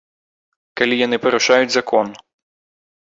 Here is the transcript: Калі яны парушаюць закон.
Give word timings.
Калі 0.81 0.95
яны 1.05 1.19
парушаюць 1.25 1.71
закон. 1.79 2.07